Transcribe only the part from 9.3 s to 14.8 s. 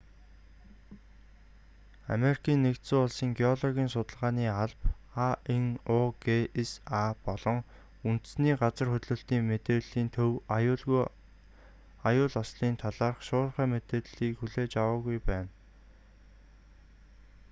мэдээллийн төв аюул ослын талаарх шуурхай мэдээ хүлээж